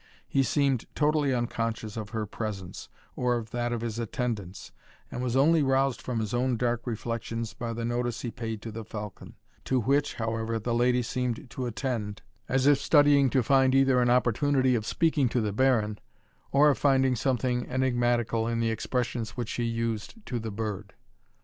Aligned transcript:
He 0.27 0.41
seemed 0.41 0.85
totally 0.95 1.31
unconscious 1.31 1.95
of 1.95 2.09
her 2.09 2.25
presence, 2.25 2.89
or 3.15 3.35
of 3.37 3.51
that 3.51 3.71
of 3.71 3.81
his 3.81 3.99
attendants, 3.99 4.71
and 5.11 5.21
was 5.21 5.35
only 5.35 5.61
roused 5.61 6.01
from 6.01 6.19
his 6.19 6.33
own 6.33 6.57
dark 6.57 6.87
reflections 6.87 7.53
by 7.53 7.71
the 7.73 7.85
notice 7.85 8.21
he 8.21 8.31
paid 8.31 8.63
to 8.63 8.71
the 8.71 8.83
falcon, 8.83 9.35
to 9.65 9.79
which, 9.81 10.15
however, 10.15 10.57
the 10.57 10.73
lady 10.73 11.03
seemed 11.03 11.51
to 11.51 11.67
attend, 11.67 12.23
as 12.49 12.65
if 12.65 12.79
studying 12.79 13.29
to 13.29 13.43
find 13.43 13.75
either 13.75 14.01
an 14.01 14.09
opportunity 14.09 14.73
of 14.73 14.87
speaking 14.87 15.29
to 15.29 15.39
the 15.39 15.53
Baron, 15.53 15.99
or 16.51 16.71
of 16.71 16.79
finding 16.79 17.15
something 17.15 17.69
enigmatical 17.69 18.47
in 18.47 18.59
the 18.59 18.71
expressions 18.71 19.37
which 19.37 19.51
he 19.51 19.65
used 19.65 20.15
to 20.25 20.39
the 20.39 20.49
bird. 20.49 20.95